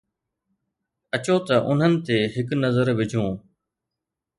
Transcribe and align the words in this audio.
اچو 1.15 1.35
ته 1.47 1.55
انهن 1.69 1.93
تي 2.05 2.17
هڪ 2.35 2.47
نظر 2.63 2.87
وجهون. 2.99 3.33